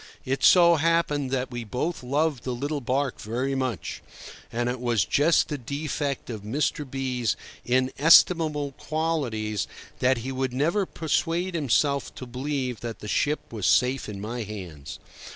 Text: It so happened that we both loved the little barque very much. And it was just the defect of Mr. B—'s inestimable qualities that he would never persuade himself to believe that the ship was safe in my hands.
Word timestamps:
It 0.25 0.43
so 0.43 0.77
happened 0.77 1.29
that 1.29 1.51
we 1.51 1.63
both 1.63 2.01
loved 2.01 2.41
the 2.43 2.55
little 2.55 2.81
barque 2.81 3.19
very 3.19 3.53
much. 3.53 4.01
And 4.51 4.67
it 4.67 4.79
was 4.81 5.05
just 5.05 5.47
the 5.47 5.59
defect 5.59 6.27
of 6.31 6.41
Mr. 6.41 6.89
B—'s 6.89 7.35
inestimable 7.63 8.71
qualities 8.79 9.67
that 9.99 10.17
he 10.17 10.31
would 10.31 10.53
never 10.53 10.87
persuade 10.87 11.53
himself 11.53 12.15
to 12.15 12.25
believe 12.25 12.79
that 12.79 12.97
the 13.01 13.07
ship 13.07 13.53
was 13.53 13.67
safe 13.67 14.09
in 14.09 14.19
my 14.19 14.41
hands. 14.41 14.97